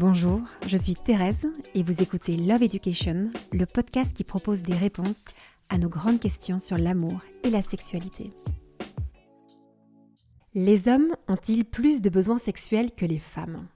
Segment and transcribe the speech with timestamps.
[0.00, 5.24] Bonjour, je suis Thérèse et vous écoutez Love Education, le podcast qui propose des réponses
[5.70, 8.30] à nos grandes questions sur l'amour et la sexualité.
[10.54, 13.66] Les hommes ont-ils plus de besoins sexuels que les femmes?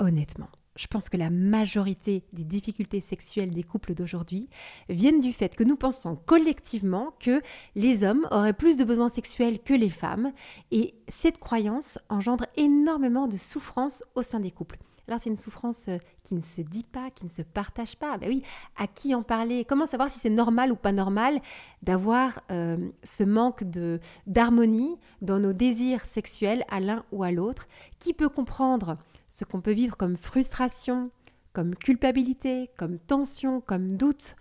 [0.00, 4.50] Honnêtement, je pense que la majorité des difficultés sexuelles des couples d'aujourd'hui
[4.90, 7.40] viennent du fait que nous pensons collectivement que
[7.74, 10.34] les hommes auraient plus de besoins sexuels que les femmes
[10.72, 14.76] et cette croyance engendre énormément de souffrance au sein des couples.
[15.08, 18.18] Alors c'est une souffrance euh, qui ne se dit pas, qui ne se partage pas.
[18.18, 18.42] Ben oui,
[18.76, 19.64] à qui en parler?
[19.64, 21.40] Comment savoir si c'est normal ou pas normal
[21.82, 27.68] d'avoir euh, ce manque de d'harmonie dans nos désirs sexuels à l'un ou à l'autre?
[27.98, 28.98] Qui peut comprendre
[29.28, 31.10] ce qu'on peut vivre comme frustration,
[31.52, 34.34] comme culpabilité, comme tension, comme doute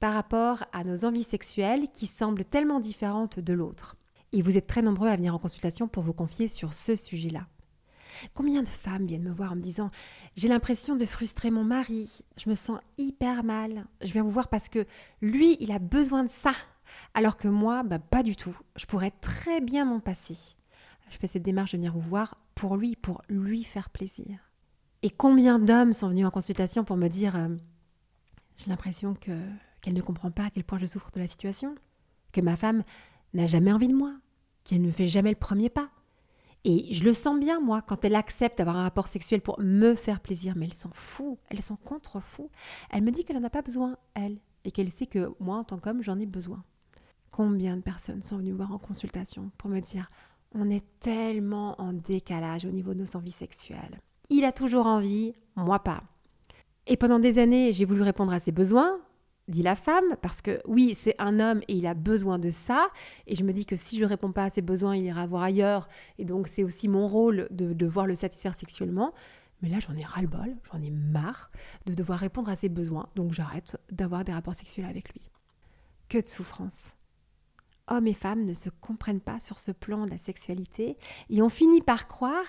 [0.00, 3.96] par rapport à nos envies sexuelles qui semblent tellement différentes de l'autre?
[4.32, 7.46] Et vous êtes très nombreux à venir en consultation pour vous confier sur ce sujet-là.
[8.34, 9.90] Combien de femmes viennent me voir en me disant
[10.36, 14.48] J'ai l'impression de frustrer mon mari, je me sens hyper mal, je viens vous voir
[14.48, 14.86] parce que
[15.20, 16.52] lui, il a besoin de ça,
[17.14, 20.36] alors que moi, bah, pas du tout, je pourrais très bien m'en passer.
[21.10, 24.38] Je fais cette démarche de venir vous voir pour lui, pour lui faire plaisir.
[25.02, 27.48] Et combien d'hommes sont venus en consultation pour me dire euh,
[28.56, 29.32] J'ai l'impression que
[29.80, 31.74] qu'elle ne comprend pas à quel point je souffre de la situation,
[32.32, 32.84] que ma femme
[33.34, 34.14] n'a jamais envie de moi,
[34.64, 35.88] qu'elle ne fait jamais le premier pas,
[36.64, 39.94] et je le sens bien, moi, quand elle accepte d'avoir un rapport sexuel pour me
[39.94, 42.50] faire plaisir, mais elles sont fous, elles sont contre fous.
[42.90, 45.64] Elle me dit qu'elle n'en a pas besoin, elle, et qu'elle sait que moi, en
[45.64, 46.62] tant qu'homme, j'en ai besoin.
[47.30, 50.10] Combien de personnes sont venues voir en consultation pour me dire
[50.52, 54.00] on est tellement en décalage au niveau de nos envies sexuelles.
[54.30, 56.02] Il a toujours envie, moi pas.
[56.86, 58.98] Et pendant des années, j'ai voulu répondre à ses besoins,
[59.50, 62.88] dit la femme, parce que oui, c'est un homme et il a besoin de ça.
[63.26, 65.42] Et je me dis que si je réponds pas à ses besoins, il ira voir
[65.42, 65.88] ailleurs.
[66.18, 69.12] Et donc, c'est aussi mon rôle de devoir le satisfaire sexuellement.
[69.62, 71.50] Mais là, j'en ai ras-le-bol, j'en ai marre
[71.86, 73.08] de devoir répondre à ses besoins.
[73.14, 75.28] Donc, j'arrête d'avoir des rapports sexuels avec lui.
[76.08, 76.96] Que de souffrance.
[77.88, 80.96] Hommes et femmes ne se comprennent pas sur ce plan de la sexualité
[81.28, 82.44] et on finit par croire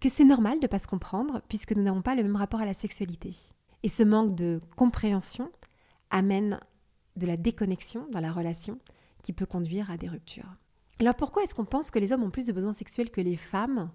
[0.00, 2.60] que c'est normal de ne pas se comprendre puisque nous n'avons pas le même rapport
[2.60, 3.34] à la sexualité.
[3.82, 5.52] Et ce manque de compréhension
[6.10, 6.60] amène
[7.16, 8.78] de la déconnexion dans la relation
[9.22, 10.54] qui peut conduire à des ruptures.
[11.00, 13.36] Alors pourquoi est-ce qu'on pense que les hommes ont plus de besoins sexuels que les
[13.36, 13.90] femmes?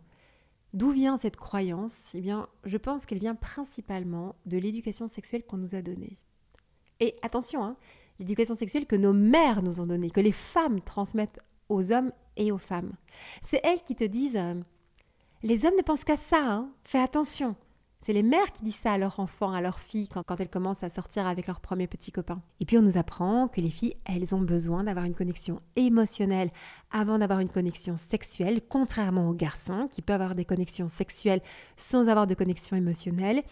[0.73, 2.11] D'où vient cette croyance?
[2.13, 6.17] Eh bien, je pense qu'elle vient principalement de l'éducation sexuelle qu'on nous a donnée.
[6.99, 7.75] Et attention, hein,
[8.19, 12.51] l'éducation sexuelle que nos mères nous ont donnée, que les femmes transmettent aux hommes et
[12.51, 12.93] aux femmes.
[13.41, 14.55] C'est elles qui te disent euh,
[15.43, 17.55] les hommes ne pensent qu'à ça, hein, fais attention.
[18.03, 20.83] C'est les mères qui disent ça à leurs enfants, à leurs filles, quand, elles commencent
[20.83, 22.41] à sortir avec leurs premiers petits copains.
[22.59, 26.49] Et puis on nous apprend que les filles, elles ont besoin d'avoir une connexion émotionnelle
[26.91, 31.41] avant d'avoir une connexion sexuelle, contrairement aux garçons qui peuvent avoir des connexions sexuelles
[31.77, 33.43] sans avoir de connexion émotionnelle.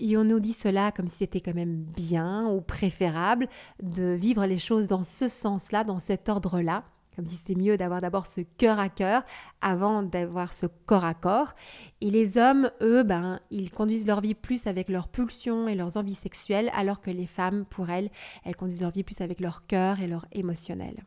[0.00, 3.46] Et on nous dit cela comme si c'était quand même bien ou préférable
[3.82, 6.82] de vivre les choses dans ce sens-là, dans cet ordre-là
[7.18, 9.24] comme si c'était mieux d'avoir d'abord ce cœur à cœur
[9.60, 11.52] avant d'avoir ce corps à corps.
[12.00, 15.96] Et les hommes, eux, ben, ils conduisent leur vie plus avec leurs pulsions et leurs
[15.96, 18.08] envies sexuelles, alors que les femmes, pour elles,
[18.44, 21.02] elles conduisent leur vie plus avec leur cœur et leur émotionnel.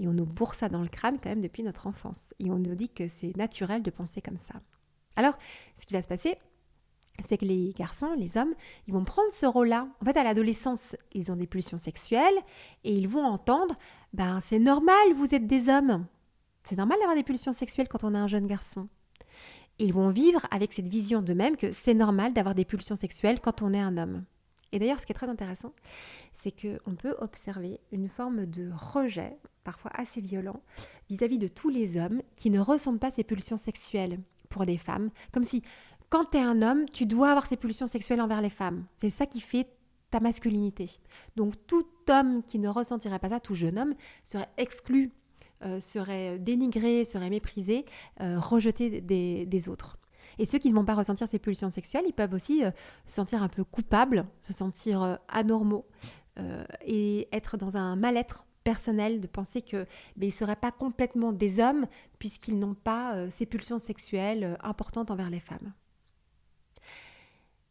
[0.00, 2.34] Et on nous bourre ça dans le crâne quand même depuis notre enfance.
[2.40, 4.54] Et on nous dit que c'est naturel de penser comme ça.
[5.14, 5.38] Alors,
[5.76, 6.34] ce qui va se passer,
[7.26, 8.54] c'est que les garçons, les hommes,
[8.86, 9.88] ils vont prendre ce rôle-là.
[10.00, 12.38] En fait, à l'adolescence, ils ont des pulsions sexuelles
[12.82, 13.76] et ils vont entendre
[14.12, 16.06] ben c'est normal, vous êtes des hommes.
[16.64, 18.88] C'est normal d'avoir des pulsions sexuelles quand on est un jeune garçon.
[19.78, 23.62] Ils vont vivre avec cette vision d'eux-mêmes que c'est normal d'avoir des pulsions sexuelles quand
[23.62, 24.24] on est un homme.
[24.72, 25.72] Et d'ailleurs, ce qui est très intéressant,
[26.32, 30.60] c'est qu'on peut observer une forme de rejet, parfois assez violent,
[31.08, 34.18] vis-à-vis de tous les hommes qui ne ressentent pas ces pulsions sexuelles
[34.50, 35.62] pour des femmes, comme si
[36.10, 38.84] quand tu es un homme, tu dois avoir ces pulsions sexuelles envers les femmes.
[38.96, 39.68] C'est ça qui fait
[40.10, 40.90] ta masculinité.
[41.36, 45.12] Donc tout homme qui ne ressentirait pas ça, tout jeune homme, serait exclu,
[45.64, 47.84] euh, serait dénigré, serait méprisé,
[48.20, 49.98] euh, rejeté des, autres.
[50.38, 52.70] Et ceux qui ne vont pas ressentir ces pulsions sexuelles, ils peuvent aussi euh,
[53.06, 55.86] se sentir un peu coupables, se sentir anormaux
[56.86, 59.78] et être dans un mal-être personnel de penser que
[60.14, 61.86] ben, ils ne seraient pas complètement des hommes
[62.20, 65.72] puisqu'ils n'ont pas ces pulsions sexuelles importantes envers les femmes.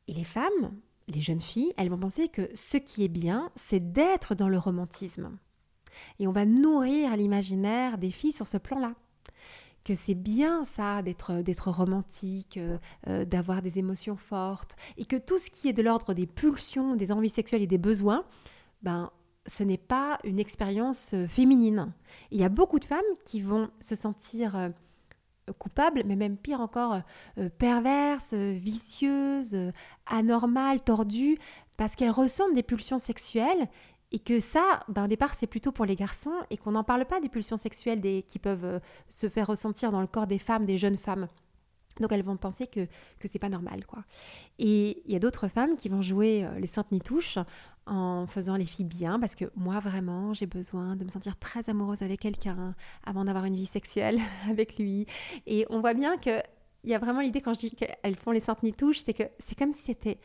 [0.10, 0.74] Et les femmes,
[1.08, 4.58] les jeunes filles, elles vont penser que ce qui est bien, c'est d'être dans le
[4.58, 5.38] romantisme.
[6.20, 8.94] Et on va nourrir l'imaginaire des filles sur ce plan-là.
[9.84, 12.78] Que c'est bien ça d'être, d'être romantique, euh,
[13.08, 16.96] euh, d'avoir des émotions fortes, et que tout ce qui est de l'ordre des pulsions,
[16.96, 18.26] des envies sexuelles et des besoins,
[18.82, 19.12] ben,
[19.46, 21.94] ce n'est pas une expérience euh, féminine.
[22.32, 24.72] Il y a beaucoup de femmes qui vont se sentir
[25.60, 27.02] coupable, mais même pire encore,
[27.58, 29.58] perverse, vicieuse,
[30.06, 31.38] anormale, tordue,
[31.78, 33.68] parce qu'elle ressentent des pulsions sexuelles
[34.12, 37.06] et que ça, ben, au départ, c'est plutôt pour les garçons et qu'on n'en parle
[37.06, 38.80] pas des pulsions sexuelles qui peuvent euh,
[39.10, 41.28] se faire ressentir dans le corps des femmes, des jeunes femmes.
[42.00, 42.86] Donc elles vont penser que,
[43.20, 43.86] que c'est pas normal.
[43.86, 44.04] quoi.
[44.60, 47.38] Et il y a d'autres femmes qui vont jouer euh, les saintes nitouches
[47.86, 51.70] en faisant les filles bien, parce que moi vraiment j'ai besoin de me sentir très
[51.70, 55.06] amoureuse avec quelqu'un avant d'avoir une vie sexuelle avec lui.
[55.46, 56.42] Et on voit bien que
[56.84, 59.24] il y a vraiment l'idée quand je dis qu'elles font les saintes nitouches, c'est que
[59.40, 60.20] c'est comme si c'était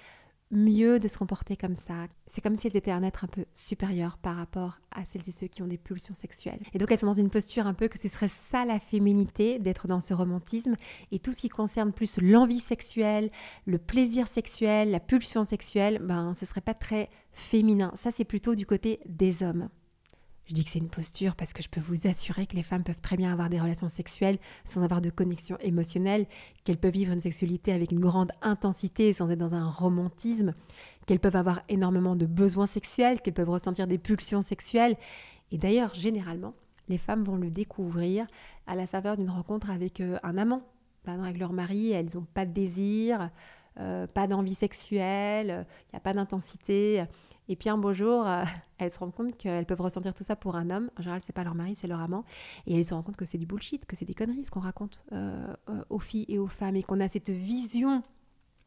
[0.53, 2.07] mieux de se comporter comme ça.
[2.27, 5.33] C'est comme si elles étaient un être un peu supérieur par rapport à celles et
[5.33, 6.61] ceux qui ont des pulsions sexuelles.
[6.75, 9.59] Et donc elles sont dans une posture un peu que ce serait ça la féminité,
[9.59, 10.75] d'être dans ce romantisme.
[11.11, 13.31] Et tout ce qui concerne plus l'envie sexuelle,
[13.67, 17.93] le plaisir sexuel, la pulsion sexuelle, ben ce serait pas très féminin.
[17.97, 19.69] Ça c'est plutôt du côté des hommes.
[20.47, 22.83] Je dis que c'est une posture parce que je peux vous assurer que les femmes
[22.83, 26.27] peuvent très bien avoir des relations sexuelles sans avoir de connexion émotionnelle,
[26.65, 30.55] qu'elles peuvent vivre une sexualité avec une grande intensité sans être dans un romantisme,
[31.07, 34.97] qu'elles peuvent avoir énormément de besoins sexuels, qu'elles peuvent ressentir des pulsions sexuelles.
[35.53, 36.55] Et d'ailleurs, généralement,
[36.89, 38.27] les femmes vont le découvrir
[38.67, 40.63] à la faveur d'une rencontre avec euh, un amant.
[41.07, 43.31] Avec leur mari, elles n'ont pas de désir,
[43.81, 47.05] euh, pas d'envie sexuelle, il n'y a pas d'intensité.
[47.53, 48.45] Et puis un beau jour, euh,
[48.79, 50.91] elles se rendent compte qu'elles peuvent ressentir tout ça pour un homme.
[50.99, 52.25] En général, c'est pas leur mari, c'est leur amant.
[52.67, 54.61] Et elles se rendent compte que c'est du bullshit, que c'est des conneries ce qu'on
[54.61, 58.03] raconte euh, euh, aux filles et aux femmes, et qu'on a cette vision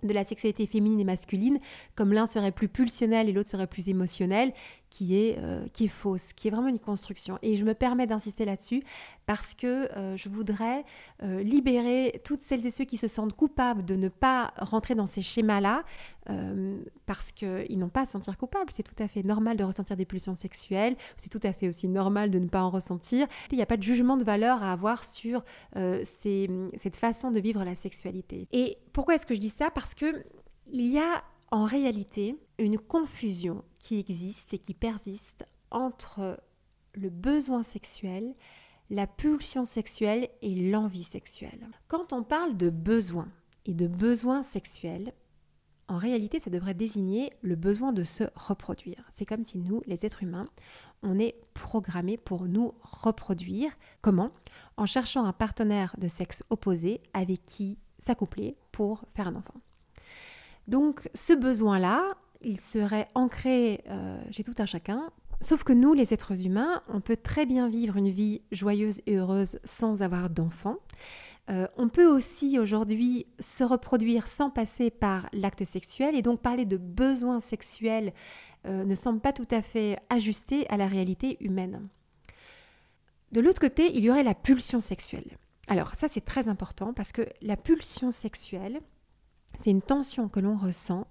[0.03, 1.59] de la sexualité féminine et masculine,
[1.95, 4.53] comme l'un serait plus pulsionnel et l'autre serait plus émotionnel,
[4.89, 7.37] qui est, euh, qui est fausse, qui est vraiment une construction.
[7.41, 8.81] Et je me permets d'insister là-dessus
[9.25, 10.85] parce que euh, je voudrais
[11.23, 15.05] euh, libérer toutes celles et ceux qui se sentent coupables de ne pas rentrer dans
[15.05, 15.83] ces schémas-là,
[17.05, 18.71] parce qu'ils n'ont pas à se sentir coupables.
[18.71, 21.87] C'est tout à fait normal de ressentir des pulsions sexuelles, c'est tout à fait aussi
[21.87, 23.27] normal de ne pas en ressentir.
[23.51, 25.43] Il n'y a pas de jugement de valeur à avoir sur
[25.75, 28.47] cette façon de vivre la sexualité.
[28.53, 29.69] Et pourquoi est-ce que je dis ça?
[29.69, 30.23] Parce que
[30.71, 36.41] il y a en réalité une confusion qui existe et qui persiste entre
[36.95, 38.33] le besoin sexuel,
[38.89, 41.67] la pulsion sexuelle et l'envie sexuelle.
[41.87, 43.27] Quand on parle de besoin
[43.67, 45.13] et de besoin sexuel,
[45.87, 49.05] en réalité, ça devrait désigner le besoin de se reproduire.
[49.11, 50.45] C'est comme si nous, les êtres humains,
[51.03, 53.71] on est programmés pour nous reproduire.
[54.01, 54.31] Comment?
[54.77, 59.61] En cherchant un partenaire de sexe opposé avec qui s'accoupler pour faire un enfant.
[60.67, 65.11] Donc ce besoin-là, il serait ancré euh, chez tout un chacun.
[65.41, 69.17] Sauf que nous, les êtres humains, on peut très bien vivre une vie joyeuse et
[69.17, 70.77] heureuse sans avoir d'enfants.
[71.49, 76.65] Euh, on peut aussi aujourd'hui se reproduire sans passer par l'acte sexuel et donc parler
[76.65, 78.13] de besoins sexuels
[78.65, 81.87] euh, ne semble pas tout à fait ajusté à la réalité humaine.
[83.31, 85.37] De l'autre côté, il y aurait la pulsion sexuelle.
[85.67, 88.79] Alors ça c'est très important parce que la pulsion sexuelle,
[89.59, 91.07] c'est une tension que l'on ressent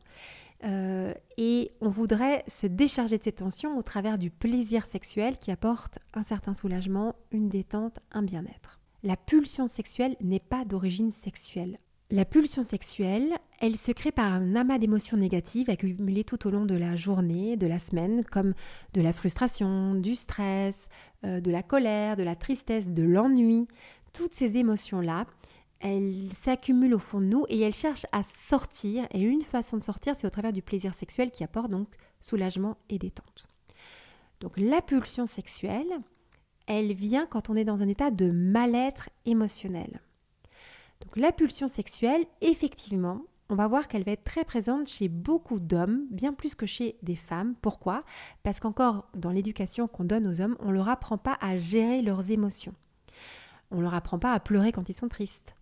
[0.65, 5.51] euh, et on voudrait se décharger de cette tension au travers du plaisir sexuel qui
[5.51, 8.81] apporte un certain soulagement, une détente, un bien-être.
[9.03, 11.79] La pulsion sexuelle n'est pas d'origine sexuelle.
[12.11, 16.65] La pulsion sexuelle, elle se crée par un amas d'émotions négatives accumulées tout au long
[16.65, 18.55] de la journée, de la semaine, comme
[18.93, 20.89] de la frustration, du stress,
[21.25, 23.69] euh, de la colère, de la tristesse, de l'ennui.
[24.13, 25.27] Toutes ces émotions-là,
[25.81, 29.07] elle s'accumule au fond de nous et elle cherche à sortir.
[29.13, 31.89] Et une façon de sortir, c'est au travers du plaisir sexuel qui apporte donc
[32.21, 33.49] soulagement et détente.
[34.41, 36.01] Donc la pulsion sexuelle,
[36.67, 40.01] elle vient quand on est dans un état de mal-être émotionnel.
[41.01, 45.61] Donc la pulsion sexuelle, effectivement, on va voir qu'elle va être très présente chez beaucoup
[45.61, 47.55] d'hommes, bien plus que chez des femmes.
[47.61, 48.05] Pourquoi?
[48.43, 52.01] Parce qu'encore dans l'éducation qu'on donne aux hommes, on ne leur apprend pas à gérer
[52.01, 52.75] leurs émotions.
[53.71, 55.55] On ne leur apprend pas à pleurer quand ils sont tristes.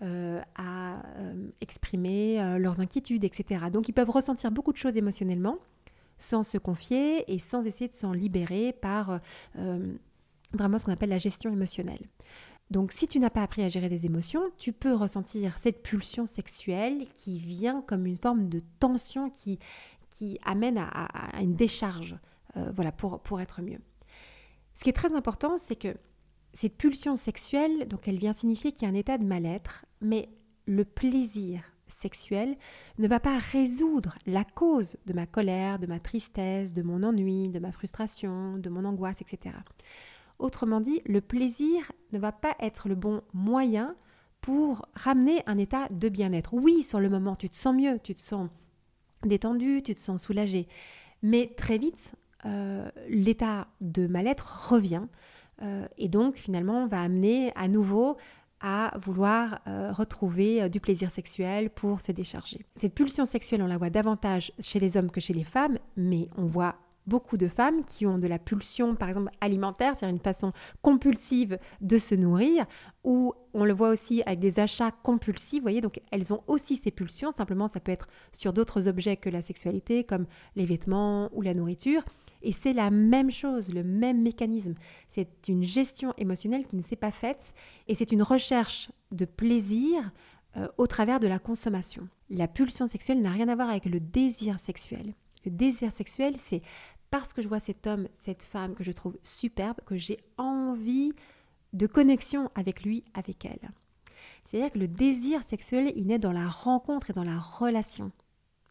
[0.00, 3.64] Euh, à euh, exprimer euh, leurs inquiétudes, etc.
[3.72, 5.58] Donc ils peuvent ressentir beaucoup de choses émotionnellement
[6.18, 9.20] sans se confier et sans essayer de s'en libérer par
[10.52, 12.06] vraiment ce qu'on appelle la gestion émotionnelle.
[12.70, 16.26] Donc si tu n'as pas appris à gérer des émotions, tu peux ressentir cette pulsion
[16.26, 19.58] sexuelle qui vient comme une forme de tension qui,
[20.44, 22.16] amène à, une décharge
[22.54, 23.78] voilà, pour, pour être mieux.
[24.74, 25.96] Ce qui est très important, c'est que
[26.52, 30.28] cette pulsion sexuelle, donc elle vient signifier qu'il y a un état de mal-être, mais
[30.66, 32.56] le plaisir sexuel
[32.98, 37.48] ne va pas résoudre la cause de ma colère, de ma tristesse, de mon ennui,
[37.48, 39.54] de ma frustration, de mon angoisse, etc.
[40.38, 43.96] Autrement dit, le plaisir ne va pas être le bon moyen
[44.40, 46.54] pour ramener un état de bien-être.
[46.54, 48.48] Oui, sur le moment, tu te sens mieux, tu te sens
[49.24, 50.68] détendu, tu te sens soulagé,
[51.22, 52.12] mais très vite,
[52.44, 55.06] euh, l'état de mal-être revient
[55.96, 58.16] et donc finalement on va amener à nouveau
[58.60, 62.64] à vouloir euh, retrouver euh, du plaisir sexuel pour se décharger.
[62.76, 66.28] Cette pulsion sexuelle, on la voit davantage chez les hommes que chez les femmes, mais
[66.36, 70.22] on voit beaucoup de femmes qui ont de la pulsion, par exemple alimentaire, c'est-à-dire une
[70.22, 72.66] façon compulsive de se nourrir,
[73.02, 76.76] ou on le voit aussi avec des achats compulsifs, vous voyez, donc elles ont aussi
[76.76, 81.30] ces pulsions, simplement ça peut être sur d'autres objets que la sexualité, comme les vêtements
[81.32, 82.04] ou la nourriture.
[82.42, 84.74] Et c'est la même chose, le même mécanisme.
[85.08, 87.52] C'est une gestion émotionnelle qui ne s'est pas faite
[87.88, 90.10] et c'est une recherche de plaisir
[90.56, 92.08] euh, au travers de la consommation.
[92.30, 95.14] La pulsion sexuelle n'a rien à voir avec le désir sexuel.
[95.44, 96.62] Le désir sexuel, c'est
[97.10, 101.12] parce que je vois cet homme, cette femme que je trouve superbe, que j'ai envie
[101.72, 103.70] de connexion avec lui, avec elle.
[104.44, 108.12] C'est-à-dire que le désir sexuel, il naît dans la rencontre et dans la relation.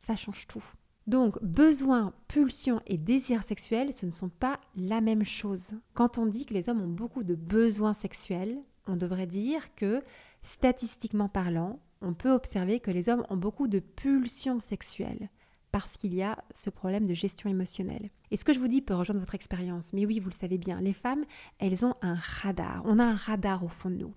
[0.02, 0.64] Ça change tout.
[1.08, 5.76] Donc, besoin, pulsion et désir sexuel, ce ne sont pas la même chose.
[5.94, 10.04] Quand on dit que les hommes ont beaucoup de besoins sexuels, on devrait dire que,
[10.44, 15.30] statistiquement parlant, on peut observer que les hommes ont beaucoup de pulsions sexuelles
[15.72, 18.10] parce qu'il y a ce problème de gestion émotionnelle.
[18.32, 20.58] Et ce que je vous dis peut rejoindre votre expérience, mais oui, vous le savez
[20.58, 21.26] bien, les femmes,
[21.60, 22.82] elles ont un radar.
[22.86, 24.14] On a un radar au fond de nous.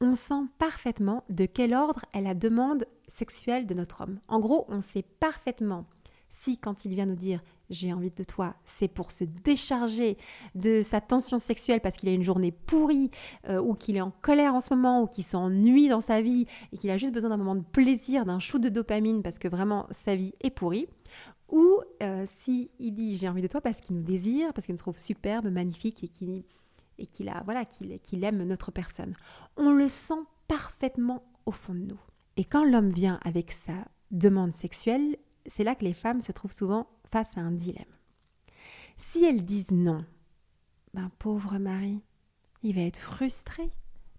[0.00, 4.20] On sent parfaitement de quel ordre est la demande sexuelle de notre homme.
[4.28, 5.86] En gros, on sait parfaitement
[6.42, 10.16] si quand il vient nous dire j'ai envie de toi, c'est pour se décharger
[10.54, 13.10] de sa tension sexuelle parce qu'il a une journée pourrie
[13.48, 16.46] euh, ou qu'il est en colère en ce moment ou qu'il s'ennuie dans sa vie
[16.72, 19.48] et qu'il a juste besoin d'un moment de plaisir, d'un shoot de dopamine parce que
[19.48, 20.88] vraiment sa vie est pourrie.
[21.50, 24.74] Ou euh, si il dit j'ai envie de toi parce qu'il nous désire, parce qu'il
[24.74, 26.42] nous trouve superbe, magnifique et qu'il
[26.98, 29.12] et qu'il a voilà qu'il aime notre personne.
[29.56, 32.00] On le sent parfaitement au fond de nous.
[32.36, 33.74] Et quand l'homme vient avec sa
[34.10, 35.16] demande sexuelle,
[35.46, 37.84] c'est là que les femmes se trouvent souvent face à un dilemme.
[38.96, 40.04] Si elles disent non,
[40.94, 42.02] ben pauvre mari,
[42.62, 43.70] il va être frustré.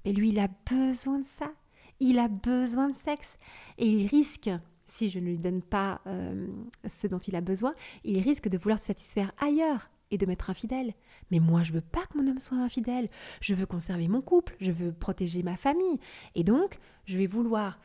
[0.05, 1.51] Mais lui, il a besoin de ça.
[1.99, 3.37] Il a besoin de sexe.
[3.77, 4.49] Et il risque,
[4.85, 6.47] si je ne lui donne pas euh,
[6.87, 10.49] ce dont il a besoin, il risque de vouloir se satisfaire ailleurs et de m'être
[10.49, 10.93] infidèle.
[11.29, 13.09] Mais moi, je veux pas que mon homme soit infidèle.
[13.39, 14.55] Je veux conserver mon couple.
[14.59, 15.99] Je veux protéger ma famille.
[16.35, 17.79] Et donc, je vais vouloir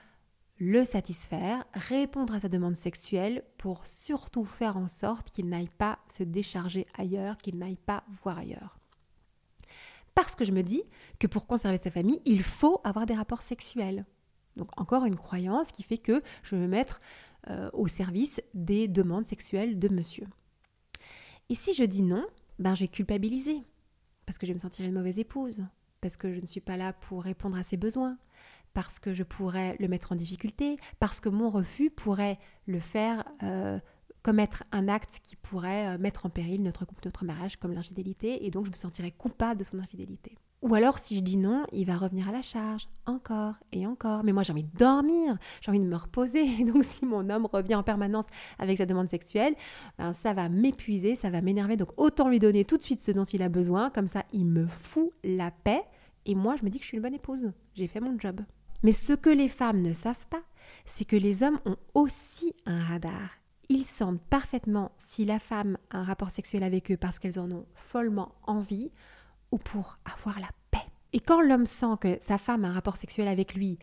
[0.58, 5.98] le satisfaire, répondre à sa demande sexuelle pour surtout faire en sorte qu'il n'aille pas
[6.08, 8.78] se décharger ailleurs, qu'il n'aille pas voir ailleurs.
[10.14, 10.82] Parce que je me dis
[11.18, 14.06] que pour conserver sa famille, il faut avoir des rapports sexuels.
[14.56, 17.02] Donc encore une croyance qui fait que je vais me mettre
[17.50, 20.26] euh, au service des demandes sexuelles de monsieur.
[21.50, 22.26] Et si je dis non,
[22.58, 23.62] ben je vais culpabiliser,
[24.24, 25.64] parce que je vais me sentir une mauvaise épouse,
[26.00, 28.16] parce que je ne suis pas là pour répondre à ses besoins,
[28.76, 33.24] parce que je pourrais le mettre en difficulté, parce que mon refus pourrait le faire
[33.42, 33.78] euh,
[34.22, 38.44] commettre un acte qui pourrait euh, mettre en péril notre couple, notre mariage, comme l'infidélité,
[38.44, 40.36] et donc je me sentirais coupable de son infidélité.
[40.60, 44.24] Ou alors, si je dis non, il va revenir à la charge, encore et encore.
[44.24, 46.44] Mais moi, j'ai envie de dormir, j'ai envie de me reposer.
[46.60, 48.26] Et donc, si mon homme revient en permanence
[48.58, 49.54] avec sa demande sexuelle,
[49.96, 51.78] ben, ça va m'épuiser, ça va m'énerver.
[51.78, 53.88] Donc, autant lui donner tout de suite ce dont il a besoin.
[53.88, 55.82] Comme ça, il me fout la paix.
[56.26, 57.52] Et moi, je me dis que je suis une bonne épouse.
[57.74, 58.42] J'ai fait mon job.
[58.86, 60.44] Mais ce que les femmes ne savent pas,
[60.84, 63.30] c'est que les hommes ont aussi un radar.
[63.68, 67.50] Ils sentent parfaitement si la femme a un rapport sexuel avec eux parce qu'elles en
[67.50, 68.92] ont follement envie
[69.50, 70.86] ou pour avoir la paix.
[71.12, 73.80] Et quand l'homme sent que sa femme a un rapport sexuel avec lui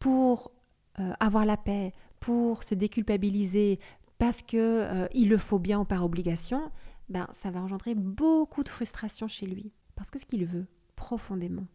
[0.00, 0.50] pour
[0.98, 3.78] euh, avoir la paix, pour se déculpabiliser,
[4.18, 6.72] parce que euh, il le faut bien ou par obligation,
[7.08, 9.70] ben ça va engendrer beaucoup de frustration chez lui.
[9.94, 10.66] Parce que ce qu'il veut
[10.96, 11.68] profondément,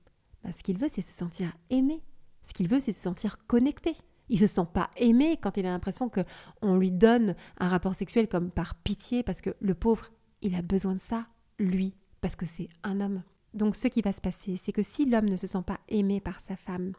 [0.43, 2.03] ben, ce qu'il veut, c'est se sentir aimé,
[2.45, 3.93] ce qu'il veut, c'est se sentir connecté.
[4.29, 6.21] Il se sent pas aimé quand il a l'impression que
[6.61, 10.11] on lui donne un rapport sexuel comme par pitié parce que le pauvre,
[10.41, 11.25] il a besoin de ça,
[11.59, 13.23] lui, parce que c'est un homme.
[13.53, 16.21] Donc ce qui va se passer, c'est que si l'homme ne se sent pas aimé
[16.21, 16.93] par sa femme,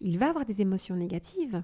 [0.00, 1.62] il va avoir des émotions négatives.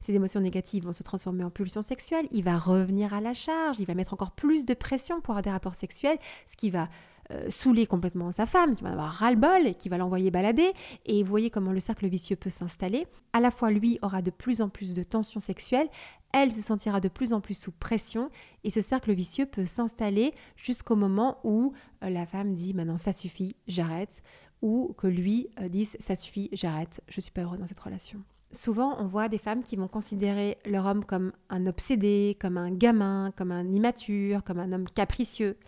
[0.00, 3.80] Ces émotions négatives vont se transformer en pulsions sexuelles, il va revenir à la charge,
[3.80, 6.88] il va mettre encore plus de pression pour avoir des rapports sexuels, ce qui va
[7.32, 10.72] euh, saouler complètement sa femme, qui va avoir ras-le-bol et qui va l'envoyer balader.
[11.06, 13.06] Et vous voyez comment le cercle vicieux peut s'installer.
[13.32, 15.88] À la fois, lui aura de plus en plus de tensions sexuelles,
[16.32, 18.30] elle se sentira de plus en plus sous pression
[18.64, 21.72] et ce cercle vicieux peut s'installer jusqu'au moment où
[22.04, 24.22] euh, la femme dit maintenant ça suffit, j'arrête,
[24.60, 28.22] ou que lui euh, dise ça suffit, j'arrête, je suis pas heureux dans cette relation.
[28.50, 32.70] Souvent, on voit des femmes qui vont considérer leur homme comme un obsédé, comme un
[32.70, 35.58] gamin, comme un immature, comme un homme capricieux.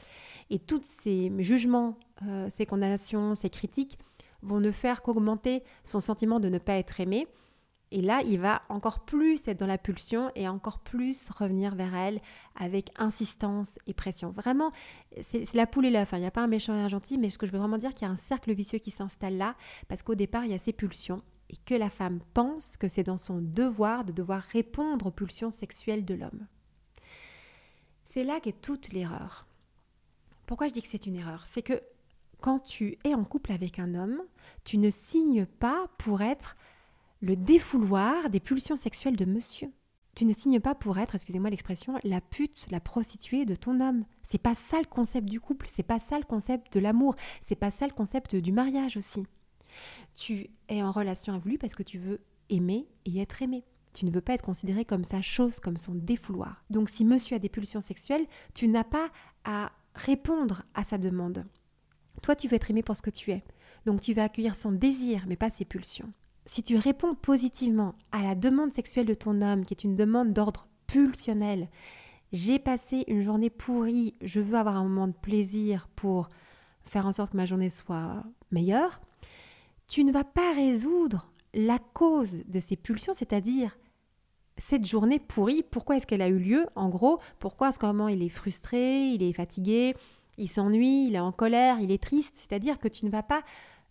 [0.48, 3.98] Et tous ces jugements, euh, ces condamnations, ces critiques
[4.42, 7.28] vont ne faire qu'augmenter son sentiment de ne pas être aimé
[7.90, 11.94] Et là, il va encore plus être dans la pulsion et encore plus revenir vers
[11.94, 12.22] elle
[12.58, 14.30] avec insistance et pression.
[14.30, 14.72] Vraiment,
[15.20, 16.14] c'est la poule et l'œuf.
[16.14, 16.18] Hein.
[16.18, 17.78] Il n'y a pas un méchant et un gentil, mais ce que je veux vraiment
[17.78, 19.54] dire, qu'il y a un cercle vicieux qui s'installe là,
[19.88, 21.20] parce qu'au départ, il y a ces pulsions
[21.50, 25.50] et que la femme pense que c'est dans son devoir de devoir répondre aux pulsions
[25.50, 26.46] sexuelles de l'homme.
[28.04, 29.46] C'est là qu'est toute l'erreur.
[30.46, 31.46] Pourquoi je dis que c'est une erreur?
[31.46, 31.82] C'est que
[32.40, 34.22] quand tu es en couple avec un homme,
[34.64, 36.56] tu ne signes pas pour être
[37.20, 39.70] le défouloir des pulsions sexuelles de monsieur.
[40.14, 44.04] Tu ne signes pas pour être, excusez-moi l'expression, la pute, la prostituée de ton homme.
[44.22, 47.14] C'est pas ça le concept du couple, c'est pas ça le concept de l'amour,
[47.46, 49.24] c'est pas ça le concept du mariage aussi.
[50.14, 53.64] Tu es en relation avec lui parce que tu veux aimer et être aimé.
[53.92, 56.64] Tu ne veux pas être considéré comme sa chose, comme son défouloir.
[56.70, 59.10] Donc si monsieur a des pulsions sexuelles, tu n'as pas
[59.44, 61.44] à répondre à sa demande.
[62.22, 63.42] Toi, tu veux être aimé pour ce que tu es.
[63.86, 66.12] Donc tu vas accueillir son désir, mais pas ses pulsions
[66.50, 70.32] si tu réponds positivement à la demande sexuelle de ton homme, qui est une demande
[70.32, 71.68] d'ordre pulsionnel,
[72.32, 76.28] j'ai passé une journée pourrie, je veux avoir un moment de plaisir pour
[76.84, 79.00] faire en sorte que ma journée soit meilleure,
[79.90, 83.76] tu ne vas pas résoudre la cause de ces pulsions, c'est-à-dire
[84.56, 88.22] cette journée pourrie, pourquoi est-ce qu'elle a eu lieu En gros, pourquoi est-ce moment il
[88.22, 89.96] est frustré, il est fatigué,
[90.38, 93.42] il s'ennuie, il est en colère, il est triste, c'est-à-dire que tu ne vas pas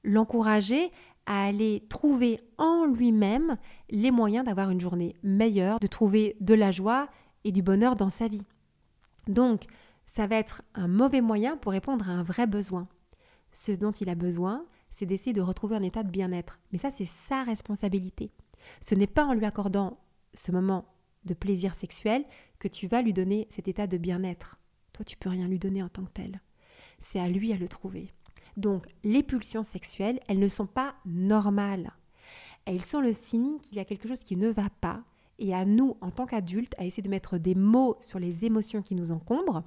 [0.05, 0.89] l'encourager
[1.25, 3.57] à aller trouver en lui-même
[3.89, 7.09] les moyens d'avoir une journée meilleure, de trouver de la joie
[7.43, 8.45] et du bonheur dans sa vie.
[9.27, 9.65] Donc,
[10.05, 12.87] ça va être un mauvais moyen pour répondre à un vrai besoin.
[13.51, 16.59] Ce dont il a besoin, c'est d'essayer de retrouver un état de bien-être.
[16.71, 18.31] Mais ça, c'est sa responsabilité.
[18.81, 19.99] Ce n'est pas en lui accordant
[20.33, 20.85] ce moment
[21.25, 22.25] de plaisir sexuel
[22.59, 24.59] que tu vas lui donner cet état de bien-être.
[24.93, 26.41] Toi, tu peux rien lui donner en tant que tel.
[26.99, 28.11] C'est à lui à le trouver.
[28.57, 31.93] Donc les pulsions sexuelles, elles ne sont pas normales.
[32.65, 35.03] Elles sont le signe qu'il y a quelque chose qui ne va pas
[35.39, 38.81] et à nous, en tant qu'adultes, à essayer de mettre des mots sur les émotions
[38.81, 39.63] qui nous encombrent.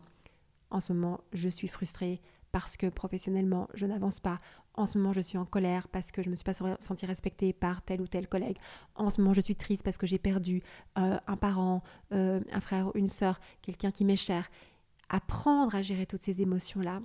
[0.70, 2.20] En ce moment, je suis frustrée
[2.52, 4.38] parce que professionnellement, je n'avance pas.
[4.74, 7.06] En ce moment, je suis en colère parce que je ne me suis pas sentie
[7.06, 8.58] respectée par tel ou tel collègue.
[8.94, 10.62] En ce moment, je suis triste parce que j'ai perdu
[10.98, 14.50] euh, un parent, euh, un frère, une sœur, quelqu'un qui m'est cher.
[15.08, 17.00] Apprendre à gérer toutes ces émotions-là,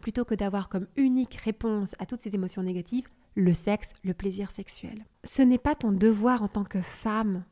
[0.00, 4.50] plutôt que d'avoir comme unique réponse à toutes ces émotions négatives le sexe, le plaisir
[4.50, 5.06] sexuel.
[5.24, 7.44] Ce n'est pas ton devoir en tant que femme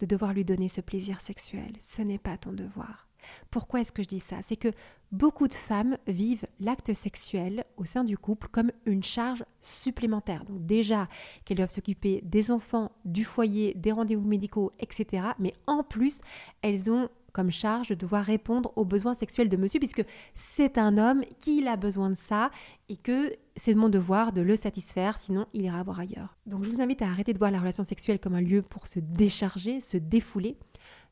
[0.00, 1.72] de devoir lui donner ce plaisir sexuel.
[1.80, 3.08] Ce n'est pas ton devoir.
[3.50, 4.36] Pourquoi est-ce que je dis ça?
[4.42, 4.72] C'est que
[5.12, 10.44] beaucoup de femmes vivent l'acte sexuel au sein du couple comme une charge supplémentaire.
[10.44, 11.08] Donc déjà
[11.44, 15.28] qu'elles doivent s'occuper des enfants, du foyer, des rendez-vous médicaux, etc.
[15.38, 16.20] Mais en plus,
[16.62, 20.96] elles ont comme charge de devoir répondre aux besoins sexuels de monsieur, puisque c'est un
[20.96, 22.50] homme qui a besoin de ça
[22.88, 26.36] et que c'est mon devoir de le satisfaire, sinon il ira voir ailleurs.
[26.46, 28.86] Donc je vous invite à arrêter de voir la relation sexuelle comme un lieu pour
[28.86, 30.56] se décharger, se défouler.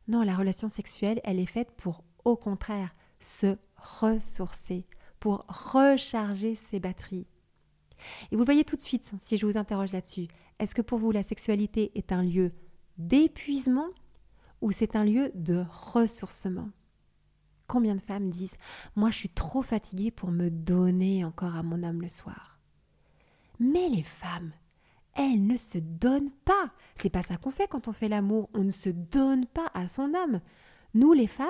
[0.08, 4.86] Non, la relation sexuelle, elle est faite pour, au contraire, se ressourcer,
[5.20, 7.26] pour recharger ses batteries.
[8.30, 10.26] Et vous le voyez tout de suite, si je vous interroge là-dessus,
[10.58, 12.52] est-ce que pour vous la sexualité est un lieu
[12.98, 13.86] d'épuisement
[14.60, 16.70] où c'est un lieu de ressourcement?
[17.68, 18.56] Combien de femmes disent
[18.96, 22.58] Moi, je suis trop fatiguée pour me donner encore à mon homme le soir
[23.60, 24.52] Mais les femmes,
[25.16, 26.70] elles ne se donnent pas.
[27.00, 28.48] C'est pas ça qu'on fait quand on fait l'amour.
[28.54, 30.40] On ne se donne pas à son homme.
[30.94, 31.48] Nous, les femmes,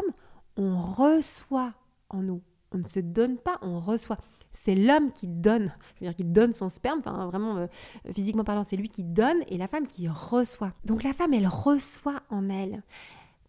[0.56, 1.74] on reçoit
[2.08, 2.42] en nous.
[2.72, 4.18] On ne se donne pas, on reçoit
[4.52, 7.66] c'est l'homme qui donne, je veux dire qui donne son sperme, enfin vraiment euh,
[8.14, 10.72] physiquement parlant, c'est lui qui donne et la femme qui reçoit.
[10.84, 12.82] Donc la femme, elle reçoit en elle.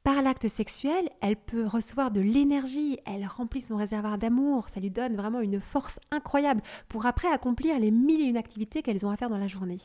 [0.04, 4.92] Par l'acte sexuel, elle peut recevoir de l'énergie, elle remplit son réservoir d'amour, ça lui
[4.92, 9.12] donne vraiment une force incroyable pour après accomplir les mille et une activités qu'elles ont
[9.12, 9.80] à faire dans la journée.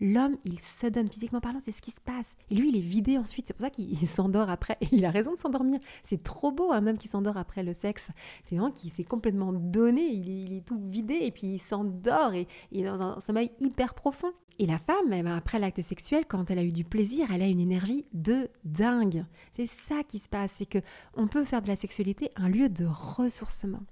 [0.00, 2.36] L'homme, il se donne physiquement parlant, c'est ce qui se passe.
[2.50, 3.46] Et lui, il est vidé ensuite.
[3.46, 4.76] C'est pour ça qu'il s'endort après.
[4.80, 5.80] Et il a raison de s'endormir.
[6.02, 8.08] C'est trop beau, un homme qui s'endort après le sexe.
[8.42, 10.02] C'est vraiment qu'il s'est complètement donné.
[10.02, 13.94] Il est, tout vidé et puis il s'endort et il est dans un sommeil hyper
[13.94, 14.32] profond.
[14.58, 17.42] Et la femme, eh ben, après l'acte sexuel, quand elle a eu du plaisir, elle
[17.42, 19.26] a une énergie de dingue.
[19.52, 20.54] C'est ça qui se passe.
[20.56, 20.78] C'est que
[21.14, 23.82] on peut faire de la sexualité un lieu de ressourcement.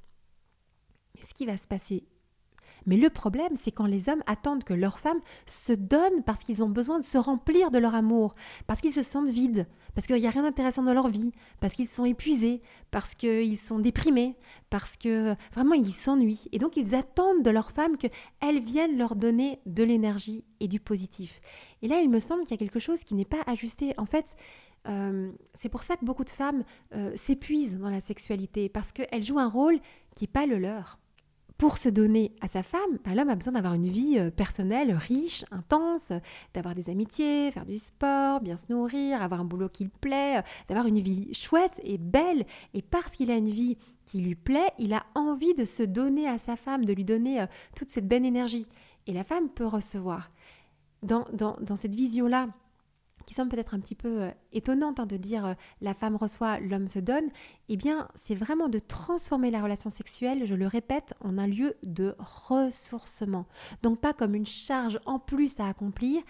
[1.14, 2.04] Mais ce qui va se passer
[2.86, 6.62] mais le problème, c'est quand les hommes attendent que leurs femmes se donnent parce qu'ils
[6.62, 8.34] ont besoin de se remplir de leur amour,
[8.66, 11.74] parce qu'ils se sentent vides, parce qu'il n'y a rien d'intéressant dans leur vie, parce
[11.74, 14.36] qu'ils sont épuisés, parce qu'ils sont déprimés,
[14.70, 16.48] parce que vraiment ils s'ennuient.
[16.52, 20.80] Et donc ils attendent de leurs femmes qu'elles viennent leur donner de l'énergie et du
[20.80, 21.40] positif.
[21.82, 23.94] Et là, il me semble qu'il y a quelque chose qui n'est pas ajusté.
[23.98, 24.36] En fait,
[24.88, 29.24] euh, c'est pour ça que beaucoup de femmes euh, s'épuisent dans la sexualité, parce qu'elles
[29.24, 29.80] jouent un rôle
[30.14, 30.98] qui n'est pas le leur
[31.58, 34.92] pour se donner à sa femme, ben, l'homme a besoin d'avoir une vie euh, personnelle
[34.92, 36.12] riche, intense,
[36.52, 40.38] d'avoir des amitiés, faire du sport, bien se nourrir, avoir un boulot qui lui plaît,
[40.38, 42.44] euh, d'avoir une vie chouette et belle.
[42.74, 46.28] Et parce qu'il a une vie qui lui plaît, il a envie de se donner
[46.28, 48.66] à sa femme, de lui donner euh, toute cette belle énergie.
[49.06, 50.30] Et la femme peut recevoir.
[51.02, 52.48] Dans, dans, dans cette vision-là,
[53.26, 56.60] qui semble peut-être un petit peu euh, étonnante hein, de dire euh, la femme reçoit,
[56.60, 57.28] l'homme se donne,
[57.68, 61.74] eh bien c'est vraiment de transformer la relation sexuelle, je le répète, en un lieu
[61.82, 63.46] de ressourcement.
[63.82, 66.22] Donc pas comme une charge en plus à accomplir,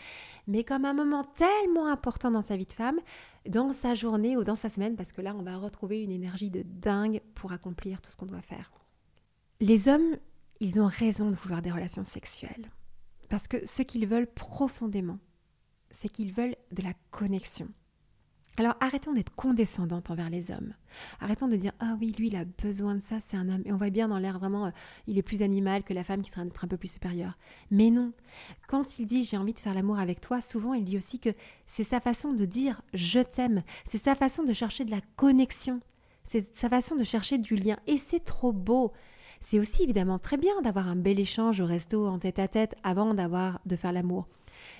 [0.46, 3.00] mais comme un moment tellement important dans sa vie de femme,
[3.48, 6.50] dans sa journée ou dans sa semaine, parce que là on va retrouver une énergie
[6.50, 8.70] de dingue pour accomplir tout ce qu'on doit faire.
[9.60, 10.16] Les hommes,
[10.60, 12.70] ils ont raison de vouloir des relations sexuelles,
[13.28, 15.18] parce que ce qu'ils veulent profondément,
[15.94, 17.68] c'est qu'ils veulent de la connexion.
[18.56, 20.74] Alors arrêtons d'être condescendantes envers les hommes.
[21.20, 23.72] Arrêtons de dire ah oui lui il a besoin de ça c'est un homme et
[23.72, 24.70] on voit bien dans l'air vraiment euh,
[25.08, 27.36] il est plus animal que la femme qui serait être un peu plus supérieure.
[27.72, 28.12] Mais non.
[28.68, 31.30] Quand il dit j'ai envie de faire l'amour avec toi, souvent il dit aussi que
[31.66, 35.80] c'est sa façon de dire je t'aime, c'est sa façon de chercher de la connexion,
[36.22, 38.92] c'est sa façon de chercher du lien et c'est trop beau.
[39.40, 42.76] C'est aussi évidemment très bien d'avoir un bel échange au resto en tête à tête
[42.84, 44.28] avant d'avoir de faire l'amour.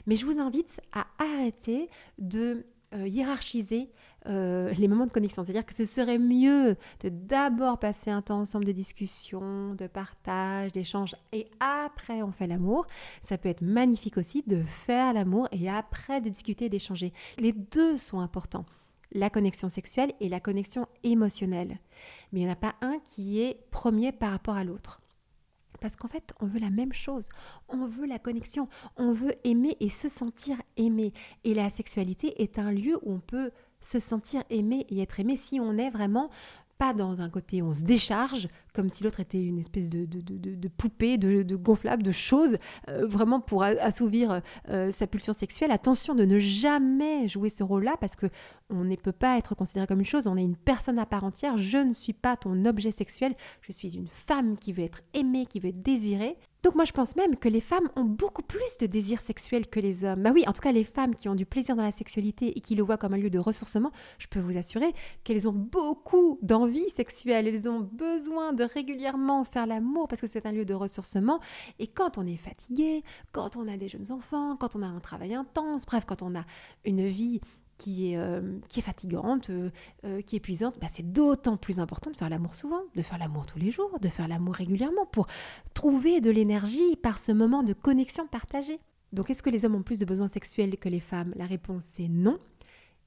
[0.07, 1.89] Mais je vous invite à arrêter
[2.19, 3.91] de euh, hiérarchiser
[4.27, 5.43] euh, les moments de connexion.
[5.43, 10.73] C'est-à-dire que ce serait mieux de d'abord passer un temps ensemble de discussion, de partage,
[10.73, 12.87] d'échange, et après on fait l'amour.
[13.23, 17.13] Ça peut être magnifique aussi de faire l'amour et après de discuter, d'échanger.
[17.39, 18.67] Les deux sont importants
[19.15, 21.79] la connexion sexuelle et la connexion émotionnelle.
[22.33, 25.01] Mais il n'y en a pas un qui est premier par rapport à l'autre.
[25.81, 27.29] Parce qu'en fait, on veut la même chose.
[27.69, 28.69] On veut la connexion.
[28.97, 31.13] On veut aimer et se sentir aimé.
[31.45, 35.37] Et la sexualité est un lieu où on peut se sentir aimé et être aimé
[35.37, 36.31] si on est vraiment
[36.79, 40.69] pas dans un côté on se décharge, comme si l'autre était une espèce de, de,
[40.69, 42.57] poupée, de, gonflable, de chose,
[42.89, 45.71] euh, vraiment pour assouvir euh, sa pulsion sexuelle.
[45.71, 48.27] Attention de ne jamais jouer ce rôle-là, parce que
[48.71, 51.25] on ne peut pas être considéré comme une chose, on est une personne à part
[51.25, 51.59] entière.
[51.59, 55.47] Je ne suis pas ton objet sexuel, je suis une femme qui veut être aimée,
[55.47, 56.37] qui veut être désirée.
[56.63, 59.81] Donc moi je pense même que les femmes ont beaucoup plus de désir sexuel que
[59.81, 60.23] les hommes.
[60.23, 62.61] Bah oui, en tout cas les femmes qui ont du plaisir dans la sexualité et
[62.63, 66.39] qui le voient comme un lieu de ressourcement, je peux vous assurer qu'elles ont beaucoup
[66.41, 70.73] d'envie sexuelle, elles ont besoin de régulièrement faire l'amour parce que c'est un lieu de
[70.73, 71.39] ressourcement.
[71.79, 75.01] Et quand on est fatigué, quand on a des jeunes enfants, quand on a un
[75.01, 76.47] travail intense, bref, quand on a
[76.87, 77.43] une vie
[77.79, 79.71] qui est, euh, qui est fatigante, euh,
[80.05, 83.19] euh, qui est épuisante, bah, c'est d'autant plus important de faire l'amour souvent, de faire
[83.19, 85.27] l'amour tous les jours, de faire l'amour régulièrement pour
[85.75, 88.79] trouver de l'énergie par ce moment de connexion partagée.
[89.13, 91.33] Donc est-ce que les hommes ont plus de besoins sexuels que les femmes?
[91.37, 92.39] La réponse est non.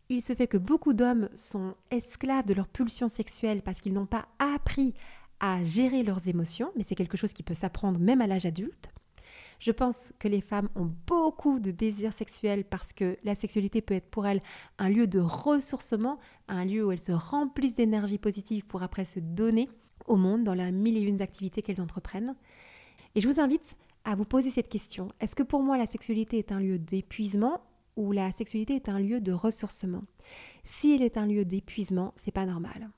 [0.10, 4.06] Il se fait que beaucoup d'hommes sont esclaves de leur pulsion sexuelle parce qu'ils n'ont
[4.06, 4.94] pas appris
[5.40, 8.92] à gérer leurs émotions, mais c'est quelque chose qui peut s'apprendre même à l'âge adulte.
[9.60, 13.96] Je pense que les femmes ont beaucoup de désirs sexuels parce que la sexualité peut
[13.96, 14.42] être pour elles
[14.78, 19.20] un lieu de ressourcement, un lieu où elles se remplissent d'énergie positive pour après se
[19.20, 19.70] donner
[20.06, 22.36] au monde dans la mille et une activités qu'elles entreprennent.
[23.16, 25.10] Et je vous invite à vous poser cette question.
[25.20, 27.62] Est-ce que pour moi la sexualité est un lieu d'épuisement
[27.96, 30.04] ou la sexualité est un lieu de ressourcement?
[30.64, 32.90] Si elle est un lieu d'épuisement, c'est pas normal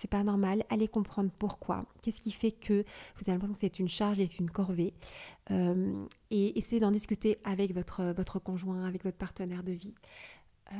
[0.00, 0.64] c'est pas normal.
[0.70, 1.84] Allez comprendre pourquoi.
[2.00, 2.84] Qu'est-ce qui fait que
[3.16, 4.94] vous avez l'impression que c'est une charge et une corvée.
[5.50, 9.94] Euh, et essayez d'en discuter avec votre, votre conjoint, avec votre partenaire de vie,
[10.72, 10.76] euh,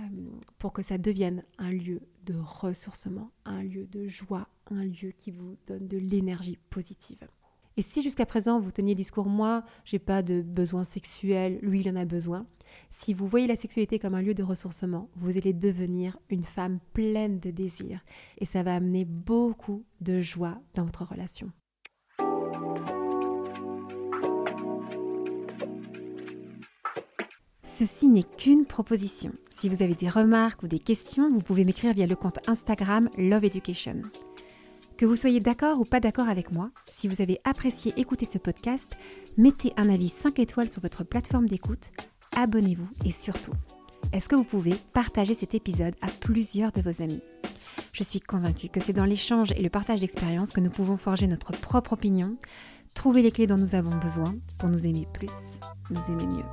[0.58, 5.30] pour que ça devienne un lieu de ressourcement, un lieu de joie, un lieu qui
[5.30, 7.28] vous donne de l'énergie positive.
[7.76, 11.80] Et si jusqu'à présent vous teniez le discours moi, j'ai pas de besoin sexuel, lui
[11.80, 12.46] il en a besoin,
[12.90, 16.78] si vous voyez la sexualité comme un lieu de ressourcement, vous allez devenir une femme
[16.92, 18.04] pleine de désir
[18.38, 21.50] et ça va amener beaucoup de joie dans votre relation.
[27.62, 29.32] Ceci n'est qu'une proposition.
[29.48, 33.08] Si vous avez des remarques ou des questions, vous pouvez m'écrire via le compte Instagram
[33.16, 34.02] Love Education.
[34.98, 38.36] Que vous soyez d'accord ou pas d'accord avec moi, si vous avez apprécié écouter ce
[38.36, 38.98] podcast,
[39.38, 41.90] mettez un avis 5 étoiles sur votre plateforme d'écoute
[42.36, 43.52] abonnez-vous et surtout,
[44.12, 47.22] est-ce que vous pouvez partager cet épisode à plusieurs de vos amis?
[47.92, 51.26] Je suis convaincue que c'est dans l'échange et le partage d'expériences que nous pouvons forger
[51.26, 52.36] notre propre opinion,
[52.94, 56.44] trouver les clés dont nous avons besoin pour nous aimer plus, nous aimer mieux.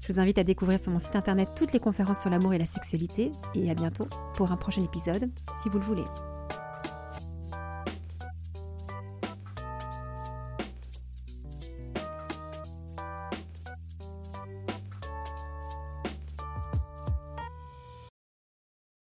[0.00, 2.58] Je vous invite à découvrir sur mon site internet toutes les conférences sur l'amour et
[2.58, 5.30] la sexualité et à bientôt pour un prochain épisode
[5.62, 6.29] si vous le voulez.